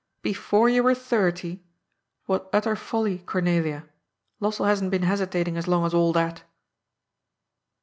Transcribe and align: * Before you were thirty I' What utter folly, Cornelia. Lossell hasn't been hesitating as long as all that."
* 0.11 0.21
Before 0.23 0.67
you 0.67 0.81
were 0.81 0.95
thirty 0.95 1.51
I' 1.51 1.61
What 2.25 2.49
utter 2.51 2.75
folly, 2.75 3.19
Cornelia. 3.19 3.87
Lossell 4.41 4.65
hasn't 4.65 4.89
been 4.89 5.03
hesitating 5.03 5.57
as 5.57 5.67
long 5.67 5.85
as 5.85 5.93
all 5.93 6.11
that." 6.13 6.41